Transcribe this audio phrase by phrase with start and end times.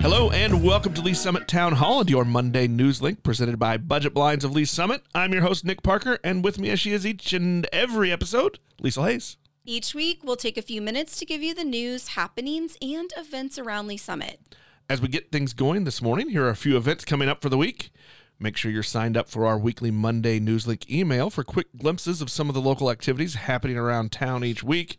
[0.00, 3.76] Hello and welcome to Lee's Summit Town Hall and your Monday news link presented by
[3.76, 5.02] Budget Blinds of Lee's Summit.
[5.14, 8.58] I'm your host, Nick Parker, and with me as she is each and every episode,
[8.82, 9.36] Liesl Hays.
[9.66, 13.58] Each week, we'll take a few minutes to give you the news, happenings, and events
[13.58, 14.40] around Lee's Summit.
[14.88, 17.50] As we get things going this morning, here are a few events coming up for
[17.50, 17.90] the week.
[18.38, 22.30] Make sure you're signed up for our weekly Monday Newslink email for quick glimpses of
[22.30, 24.96] some of the local activities happening around town each week.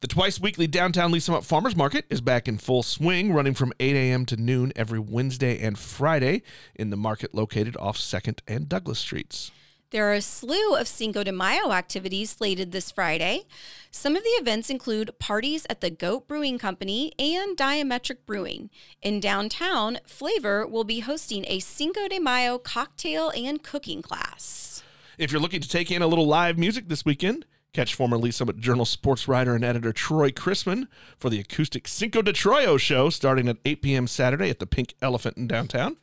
[0.00, 3.72] The twice weekly downtown Lee's Summit Farmers Market is back in full swing, running from
[3.80, 4.26] 8 a.m.
[4.26, 6.42] to noon every Wednesday and Friday
[6.76, 9.50] in the market located off 2nd and Douglas Streets.
[9.90, 13.46] There are a slew of Cinco de Mayo activities slated this Friday.
[13.90, 18.70] Some of the events include parties at the Goat Brewing Company and Diametric Brewing.
[19.02, 24.84] In downtown, Flavor will be hosting a Cinco de Mayo cocktail and cooking class.
[25.16, 27.44] If you're looking to take in a little live music this weekend,
[27.78, 32.22] Catch former Lee's Summit Journal sports writer and editor Troy Chrisman for the acoustic Cinco
[32.22, 34.08] de Troyo show starting at 8 p.m.
[34.08, 35.96] Saturday at the Pink Elephant in downtown.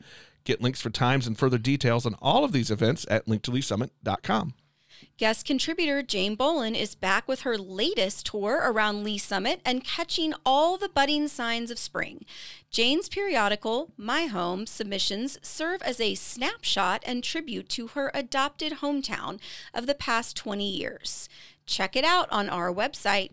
[0.44, 4.54] Get links for times and further details on all of these events at link2leessummit.com.
[5.18, 10.32] Guest contributor Jane Bollin is back with her latest tour around Lee's Summit and catching
[10.46, 12.24] all the budding signs of spring.
[12.70, 19.40] Jane's periodical, My Home, submissions serve as a snapshot and tribute to her adopted hometown
[19.74, 21.28] of the past 20 years.
[21.66, 23.30] Check it out on our website.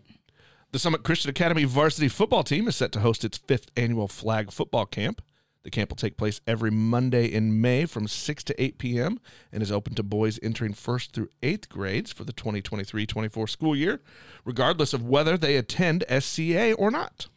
[0.72, 4.50] The Summit Christian Academy varsity football team is set to host its fifth annual flag
[4.50, 5.22] football camp.
[5.62, 9.18] The camp will take place every Monday in May from 6 to 8 p.m.
[9.50, 13.74] and is open to boys entering first through eighth grades for the 2023 24 school
[13.74, 14.02] year,
[14.44, 17.28] regardless of whether they attend SCA or not.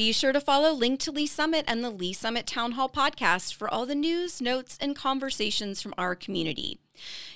[0.00, 3.52] Be sure to follow Link to Lee's Summit and the Lee's Summit Town Hall podcast
[3.52, 6.78] for all the news, notes, and conversations from our community.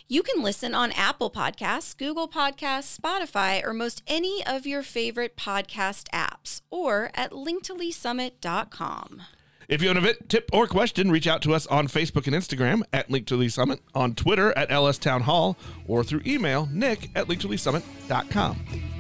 [0.09, 5.37] You can listen on Apple Podcasts, Google Podcasts, Spotify, or most any of your favorite
[5.37, 9.23] podcast apps, or at link2leessummit.com.
[9.69, 12.35] If you have an event, tip, or question, reach out to us on Facebook and
[12.35, 16.67] Instagram at Link to Lee's Summit, on Twitter at LS Town Hall, or through email,
[16.73, 18.94] nick at link2leessummit.com.